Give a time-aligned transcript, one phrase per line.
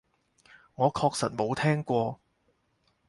[0.73, 2.19] 我確實冇聽過